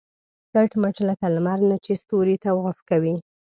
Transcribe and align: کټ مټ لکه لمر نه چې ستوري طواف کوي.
کټ 0.53 0.71
مټ 0.81 0.95
لکه 1.09 1.25
لمر 1.35 1.59
نه 1.69 1.77
چې 1.85 1.91
ستوري 2.01 2.35
طواف 2.43 2.77
کوي. 2.89 3.15